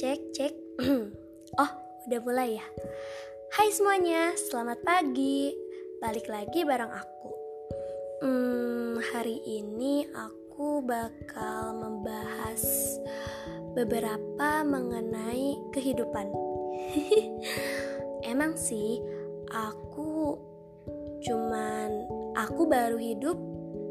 Cek, 0.00 0.20
cek. 0.32 0.54
oh, 1.60 1.70
udah 2.08 2.20
mulai 2.24 2.56
ya. 2.56 2.66
Hai 3.52 3.68
semuanya, 3.68 4.32
selamat 4.32 4.80
pagi. 4.80 5.52
Balik 6.00 6.24
lagi 6.24 6.64
bareng 6.64 6.88
aku. 6.88 7.30
Hmm, 8.24 8.96
hari 9.12 9.44
ini 9.44 10.08
aku 10.08 10.80
bakal 10.88 11.76
membahas 11.76 12.64
beberapa 13.76 14.64
mengenai 14.64 15.60
kehidupan. 15.76 16.32
Emang 18.32 18.56
sih, 18.56 19.04
aku 19.52 20.32
cuman 21.28 22.08
aku 22.40 22.64
baru 22.64 22.96
hidup 22.96 23.36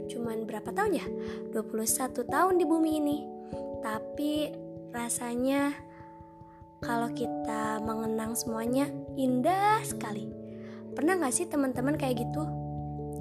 cuman 0.10 0.50
berapa 0.50 0.74
tahun 0.74 0.98
ya? 0.98 1.06
21 1.54 2.26
tahun 2.26 2.58
di 2.58 2.66
bumi 2.66 2.92
ini. 2.98 3.35
Tapi 3.86 4.50
rasanya 4.90 5.70
kalau 6.82 7.06
kita 7.14 7.78
mengenang 7.86 8.34
semuanya 8.34 8.90
indah 9.14 9.78
sekali. 9.86 10.26
Pernah 10.98 11.22
gak 11.22 11.38
sih 11.38 11.46
teman-teman 11.46 11.94
kayak 11.94 12.26
gitu? 12.26 12.50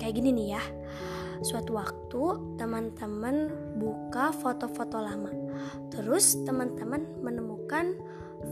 Kayak 0.00 0.24
gini 0.24 0.32
nih 0.32 0.48
ya. 0.56 0.64
Suatu 1.44 1.76
waktu 1.76 2.56
teman-teman 2.56 3.52
buka 3.76 4.32
foto-foto 4.32 5.04
lama. 5.04 5.28
Terus 5.92 6.40
teman-teman 6.48 7.12
menemukan 7.20 8.00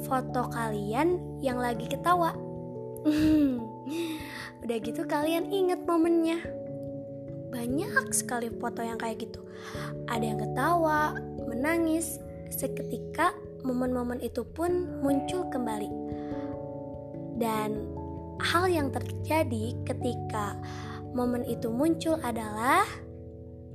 foto 0.04 0.52
kalian 0.52 1.40
yang 1.40 1.56
lagi 1.56 1.88
ketawa. 1.88 2.36
Udah 4.62 4.76
gitu 4.84 5.00
kalian 5.08 5.48
inget 5.48 5.80
momennya 5.88 6.44
banyak 7.52 8.08
sekali 8.16 8.48
foto 8.56 8.80
yang 8.80 8.96
kayak 8.96 9.28
gitu. 9.28 9.44
Ada 10.08 10.24
yang 10.24 10.40
ketawa, 10.40 11.12
menangis, 11.44 12.16
seketika 12.48 13.36
momen-momen 13.62 14.18
itu 14.24 14.42
pun 14.42 14.88
muncul 15.04 15.46
kembali. 15.52 15.92
Dan 17.36 17.92
hal 18.40 18.66
yang 18.72 18.88
terjadi 18.88 19.76
ketika 19.84 20.56
momen 21.12 21.44
itu 21.44 21.68
muncul 21.68 22.16
adalah 22.24 22.82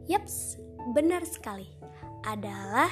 Yaps, 0.07 0.55
benar 0.95 1.27
sekali. 1.27 1.67
Adalah 2.23 2.87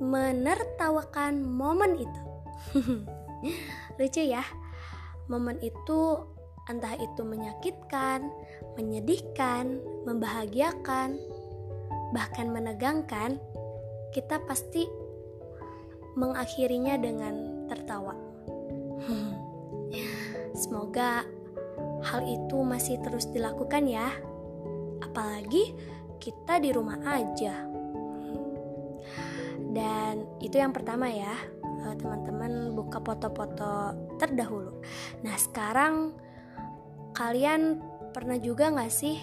menertawakan 0.00 1.44
momen 1.44 2.00
itu. 2.00 2.20
Lucu 4.00 4.22
ya. 4.24 4.40
Momen 5.28 5.60
itu 5.60 6.00
entah 6.66 6.96
itu 6.96 7.22
menyakitkan, 7.22 8.32
menyedihkan, 8.80 9.76
membahagiakan, 10.08 11.20
bahkan 12.16 12.48
menegangkan, 12.48 13.36
kita 14.16 14.40
pasti 14.48 14.88
mengakhirinya 16.16 16.96
dengan 16.96 17.68
tertawa. 17.68 18.16
Semoga 20.60 21.28
hal 22.00 22.20
itu 22.24 22.56
masih 22.64 22.96
terus 23.04 23.28
dilakukan 23.28 23.84
ya. 23.84 24.08
Apalagi 25.04 25.76
kita 26.16 26.56
di 26.60 26.72
rumah 26.72 26.98
aja. 27.04 27.68
Dan 29.70 30.26
itu 30.42 30.58
yang 30.58 30.74
pertama 30.74 31.06
ya, 31.06 31.30
eh, 31.62 31.94
teman-teman 31.94 32.74
buka 32.74 32.98
foto-foto 32.98 33.94
terdahulu. 34.18 34.82
Nah, 35.22 35.36
sekarang 35.38 36.10
kalian 37.14 37.78
pernah 38.10 38.36
juga 38.36 38.70
gak 38.70 38.92
sih? 38.92 39.16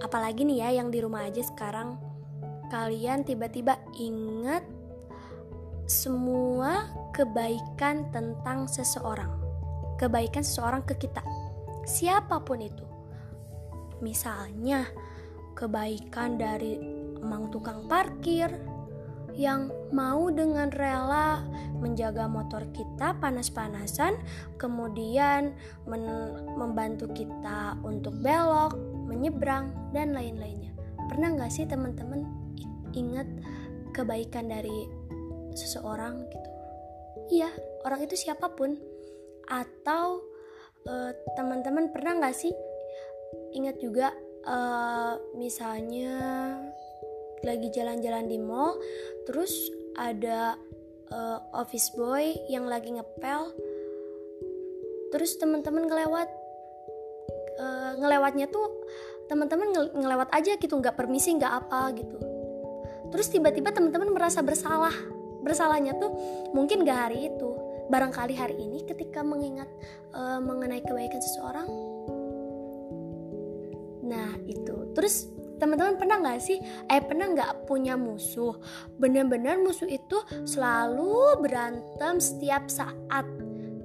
Apalagi 0.00 0.48
nih 0.48 0.64
ya 0.64 0.68
yang 0.82 0.88
di 0.88 0.98
rumah 1.04 1.28
aja 1.28 1.44
sekarang. 1.44 2.00
Kalian 2.72 3.26
tiba-tiba 3.26 3.76
ingat 3.98 4.62
semua 5.90 6.86
kebaikan 7.10 8.08
tentang 8.14 8.70
seseorang. 8.70 9.30
Kebaikan 9.98 10.40
seseorang 10.46 10.86
ke 10.86 10.96
kita. 10.96 11.20
Siapa 11.84 12.40
pun 12.46 12.62
itu. 12.62 12.86
Misalnya 14.00 14.88
kebaikan 15.52 16.40
dari 16.40 16.80
emang 17.20 17.52
tukang 17.52 17.84
parkir 17.84 18.48
yang 19.34 19.70
mau 19.90 20.30
dengan 20.30 20.70
rela 20.72 21.44
menjaga 21.80 22.28
motor 22.28 22.66
kita 22.76 23.16
panas-panasan, 23.18 24.18
kemudian 24.60 25.56
membantu 26.56 27.08
kita 27.10 27.74
untuk 27.82 28.14
belok, 28.20 28.76
menyeberang, 29.08 29.72
dan 29.90 30.12
lain-lainnya. 30.12 30.70
Pernah 31.08 31.34
nggak 31.34 31.52
sih 31.52 31.66
teman-teman 31.66 32.28
ingat 32.94 33.26
kebaikan 33.96 34.50
dari 34.50 34.86
seseorang 35.56 36.26
gitu? 36.30 36.50
Iya, 37.30 37.50
orang 37.86 38.00
itu 38.06 38.14
siapa 38.14 38.52
pun. 38.54 38.78
Atau 39.50 40.22
uh, 40.86 41.10
teman-teman 41.34 41.90
pernah 41.90 42.22
nggak 42.22 42.36
sih 42.36 42.54
ingat 43.54 43.82
juga 43.82 44.14
uh, 44.46 45.18
misalnya 45.34 46.18
lagi 47.46 47.68
jalan-jalan 47.72 48.28
di 48.28 48.38
mall 48.40 48.76
terus 49.24 49.52
ada 49.96 50.56
uh, 51.12 51.38
office 51.56 51.92
boy 51.96 52.36
yang 52.52 52.68
lagi 52.68 52.92
ngepel 52.92 53.52
terus 55.10 55.36
teman-teman 55.40 55.90
ngelewat 55.90 56.28
uh, 57.60 57.92
ngelewatnya 58.00 58.46
tuh 58.48 58.68
teman-teman 59.30 59.70
ngelewat 59.94 60.28
aja 60.34 60.58
gitu 60.58 60.74
nggak 60.74 60.98
permisi 60.98 61.38
nggak 61.38 61.54
apa 61.66 61.94
gitu. 61.94 62.18
Terus 63.10 63.26
tiba-tiba 63.30 63.74
teman-teman 63.74 64.10
merasa 64.14 64.42
bersalah. 64.42 64.94
Bersalahnya 65.42 65.98
tuh 65.98 66.10
mungkin 66.54 66.86
gak 66.86 67.10
hari 67.10 67.30
itu. 67.30 67.50
Barangkali 67.90 68.38
hari 68.38 68.54
ini 68.54 68.86
ketika 68.86 69.26
mengingat 69.26 69.66
uh, 70.14 70.38
mengenai 70.38 70.82
kebaikan 70.82 71.18
seseorang. 71.18 71.66
Nah 74.06 74.38
itu. 74.46 74.94
Terus 74.94 75.26
teman-teman 75.60 76.00
pernah 76.00 76.16
nggak 76.24 76.40
sih? 76.40 76.58
Eh 76.88 77.04
pernah 77.04 77.28
nggak 77.30 77.68
punya 77.68 77.94
musuh? 77.94 78.56
Benar-benar 78.96 79.60
musuh 79.60 79.86
itu 79.86 80.18
selalu 80.48 81.44
berantem 81.44 82.16
setiap 82.18 82.66
saat. 82.72 83.28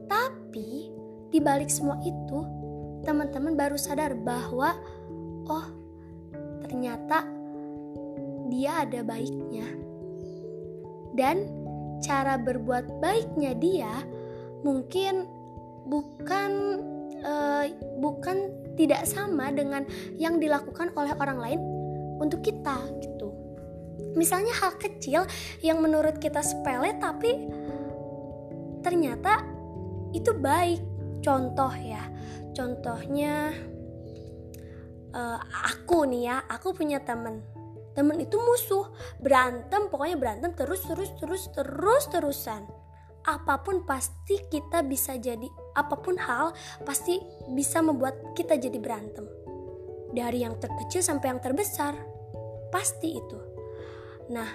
Tapi 0.07 0.89
di 1.29 1.39
balik 1.43 1.67
semua 1.67 1.99
itu 2.01 2.39
teman-teman 3.03 3.53
baru 3.53 3.75
sadar 3.75 4.15
bahwa 4.15 4.73
oh 5.51 5.67
ternyata 6.63 7.27
dia 8.47 8.87
ada 8.87 9.03
baiknya. 9.03 9.67
Dan 11.15 11.47
cara 11.99 12.39
berbuat 12.39 13.03
baiknya 13.03 13.55
dia 13.55 13.93
mungkin 14.65 15.29
bukan 15.85 16.51
uh, 17.21 17.65
bukan 18.01 18.64
tidak 18.75 19.07
sama 19.07 19.51
dengan 19.51 19.87
yang 20.19 20.39
dilakukan 20.39 20.91
oleh 20.95 21.15
orang 21.15 21.39
lain 21.39 21.59
untuk 22.19 22.43
kita 22.43 22.75
gitu. 23.03 23.31
Misalnya 24.15 24.55
hal 24.55 24.79
kecil 24.79 25.27
yang 25.59 25.83
menurut 25.83 26.19
kita 26.19 26.39
sepele 26.39 26.95
tapi 26.99 27.47
ternyata 28.83 29.43
itu 30.15 30.31
baik. 30.31 30.79
Contoh 31.19 31.73
ya. 31.73 32.05
Contohnya 32.55 33.51
uh, 35.11 35.39
aku 35.67 36.07
nih 36.07 36.31
ya, 36.31 36.37
aku 36.47 36.71
punya 36.71 37.03
temen 37.03 37.55
temen 37.95 38.19
itu 38.19 38.35
musuh 38.35 38.91
berantem 39.23 39.87
pokoknya 39.87 40.19
berantem 40.19 40.51
terus 40.51 40.83
terus 40.83 41.15
terus 41.15 41.47
terus 41.55 42.03
terusan 42.11 42.67
apa 43.25 43.57
pun 43.65 43.81
pasti 43.89 44.37
kita 44.53 44.85
bisa 44.85 45.17
jadi 45.17 45.49
apa 45.73 45.97
pun 45.97 46.13
hal 46.13 46.53
pasti 46.85 47.17
bisa 47.51 47.81
membuat 47.81 48.37
kita 48.37 48.55
jadi 48.61 48.77
berantem. 48.77 49.25
Dari 50.13 50.45
yang 50.45 50.55
terkecil 50.61 51.01
sampai 51.01 51.33
yang 51.33 51.41
terbesar. 51.41 51.97
Pasti 52.69 53.17
itu. 53.17 53.39
Nah, 54.31 54.47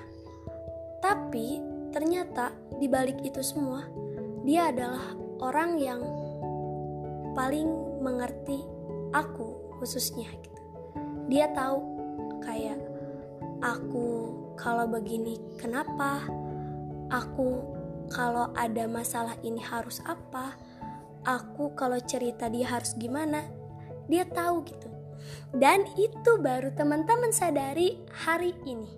tapi 1.03 1.59
ternyata 1.91 2.55
di 2.79 2.87
balik 2.87 3.19
itu 3.27 3.43
semua 3.43 3.83
dia 4.47 4.71
adalah 4.71 5.19
orang 5.43 5.77
yang 5.77 6.01
paling 7.35 7.69
mengerti 8.01 8.63
aku 9.11 9.77
khususnya 9.79 10.31
gitu. 10.41 10.63
Dia 11.29 11.51
tahu 11.53 11.79
kayak 12.43 12.79
aku 13.61 14.09
kalau 14.57 14.89
begini 14.89 15.37
kenapa? 15.59 16.25
Aku 17.11 17.80
kalau 18.11 18.51
ada 18.59 18.91
masalah 18.91 19.39
ini 19.47 19.63
harus 19.63 20.03
apa 20.05 20.59
aku 21.25 21.73
kalau 21.79 21.99
cerita 22.03 22.51
dia 22.51 22.67
harus 22.67 22.93
gimana 22.99 23.47
dia 24.11 24.27
tahu 24.27 24.67
gitu. 24.67 24.91
Dan 25.55 25.87
itu 25.95 26.43
baru 26.43 26.75
teman-teman 26.75 27.31
sadari 27.31 28.03
hari 28.11 28.51
ini. 28.67 28.91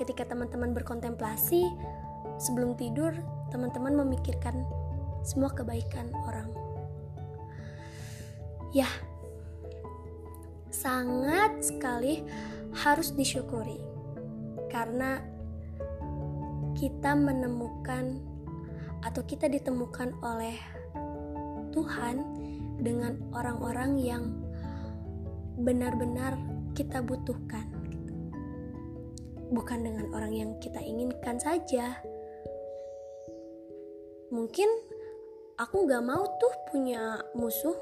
Ketika 0.00 0.24
teman-teman 0.24 0.72
berkontemplasi 0.72 1.68
sebelum 2.40 2.72
tidur 2.80 3.12
teman-teman 3.52 3.92
memikirkan 4.02 4.64
semua 5.20 5.52
kebaikan 5.52 6.08
orang. 6.24 6.48
Ya 8.72 8.88
sangat 10.72 11.60
sekali 11.62 12.24
harus 12.72 13.12
disyukuri. 13.12 13.78
Karena 14.72 15.22
kita 16.74 17.14
menemukan 17.14 18.33
atau 19.04 19.20
kita 19.28 19.52
ditemukan 19.52 20.16
oleh 20.24 20.56
Tuhan 21.76 22.16
dengan 22.80 23.20
orang-orang 23.36 24.00
yang 24.00 24.24
benar-benar 25.60 26.34
kita 26.72 27.04
butuhkan. 27.04 27.68
Bukan 29.52 29.86
dengan 29.86 30.10
orang 30.16 30.32
yang 30.34 30.50
kita 30.58 30.80
inginkan 30.82 31.38
saja. 31.38 32.00
Mungkin 34.32 34.66
aku 35.60 35.86
gak 35.86 36.02
mau 36.02 36.24
tuh 36.40 36.54
punya 36.72 37.22
musuh. 37.36 37.76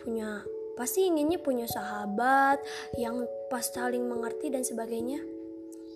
Punya 0.00 0.40
pasti 0.78 1.10
inginnya 1.10 1.42
punya 1.42 1.66
sahabat 1.66 2.62
yang 2.96 3.26
pas 3.50 3.66
saling 3.66 4.06
mengerti 4.06 4.48
dan 4.48 4.62
sebagainya. 4.64 5.20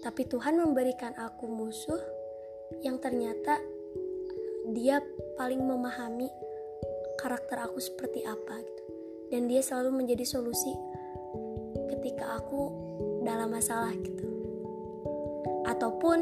Tapi 0.05 0.27
Tuhan 0.29 0.59
memberikan 0.61 1.17
aku 1.17 1.49
musuh 1.49 2.20
yang 2.83 3.03
ternyata 3.03 3.59
dia 4.71 5.03
paling 5.35 5.61
memahami 5.61 6.31
karakter 7.19 7.61
aku 7.61 7.83
seperti 7.83 8.25
apa 8.25 8.63
gitu. 8.63 8.85
Dan 9.31 9.47
dia 9.47 9.63
selalu 9.63 10.03
menjadi 10.03 10.27
solusi 10.27 10.75
ketika 11.91 12.41
aku 12.41 12.71
dalam 13.23 13.53
masalah 13.53 13.93
gitu. 13.95 14.27
Ataupun 15.69 16.19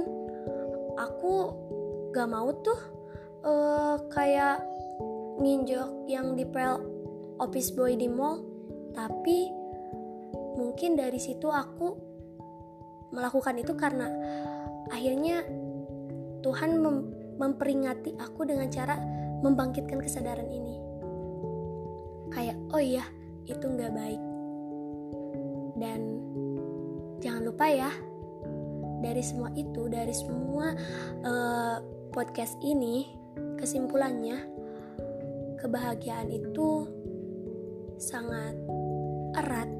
aku 0.98 1.34
gak 2.12 2.28
mau 2.28 2.50
tuh 2.64 2.80
uh, 3.46 3.96
kayak 4.10 4.60
nginjok 5.38 6.10
yang 6.10 6.34
di 6.34 6.44
pel 6.44 6.82
office 7.38 7.70
boy 7.72 7.94
di 7.94 8.10
mall. 8.10 8.42
Tapi 8.92 9.38
mungkin 10.58 10.98
dari 10.98 11.22
situ 11.22 11.46
aku 11.46 11.94
melakukan 13.14 13.56
itu 13.56 13.72
karena 13.78 14.10
akhirnya 14.90 15.46
Tuhan 16.42 16.78
mem 16.78 16.96
memperingati 17.38 18.18
aku 18.18 18.42
dengan 18.42 18.66
cara 18.66 18.98
membangkitkan 19.42 20.02
kesadaran 20.02 20.50
ini. 20.50 20.74
Kayak 22.34 22.58
oh 22.74 22.82
iya 22.82 23.06
itu 23.46 23.62
nggak 23.62 23.94
baik. 23.94 24.22
Dan 25.78 26.00
jangan 27.22 27.42
lupa 27.46 27.66
ya 27.70 27.90
dari 28.98 29.22
semua 29.22 29.50
itu 29.54 29.86
dari 29.86 30.10
semua 30.10 30.74
uh, 31.22 31.76
podcast 32.10 32.58
ini 32.66 33.06
kesimpulannya 33.58 34.42
kebahagiaan 35.62 36.30
itu 36.30 36.86
sangat 37.98 38.54
erat 39.38 39.70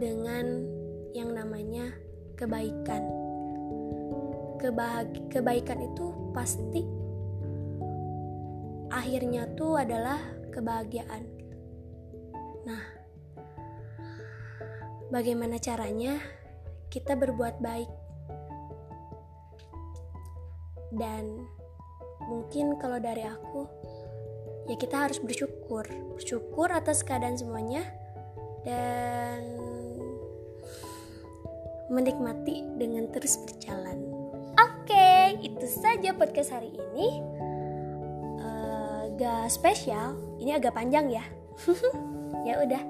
dengan 0.00 0.64
yang 1.16 1.32
namanya 1.32 1.92
kebaikan 2.36 3.23
Kebaikan 5.28 5.84
itu 5.84 6.32
pasti 6.32 6.80
akhirnya 8.88 9.44
tuh 9.52 9.76
adalah 9.76 10.16
kebahagiaan. 10.48 11.20
Nah 12.64 12.82
bagaimana 15.12 15.60
caranya 15.60 16.16
kita 16.88 17.12
berbuat 17.12 17.60
baik? 17.60 17.90
Dan 20.94 21.44
mungkin 22.24 22.80
kalau 22.80 22.96
dari 23.02 23.26
aku 23.26 23.68
ya 24.70 24.80
kita 24.80 25.10
harus 25.10 25.20
bersyukur. 25.20 25.84
Bersyukur 26.16 26.72
atas 26.72 27.04
keadaan 27.04 27.36
semuanya 27.36 27.84
dan 28.64 29.44
menikmati 31.92 32.64
dengan 32.80 33.12
terus 33.12 33.36
berjalan 33.44 34.13
itu 35.44 35.66
saja 35.68 36.16
podcast 36.16 36.56
hari 36.56 36.72
ini. 36.72 37.20
Uh, 38.40 39.12
gak 39.20 39.52
spesial. 39.52 40.16
Ini 40.40 40.56
agak 40.56 40.74
panjang 40.76 41.12
ya. 41.12 41.24
Ya 42.44 42.60
udah. 42.60 42.82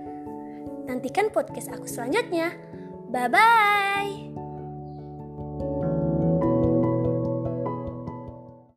Nantikan 0.91 1.31
podcast 1.31 1.71
aku 1.71 1.87
selanjutnya. 1.87 2.59
Bye 3.07 3.31
bye 3.31 4.24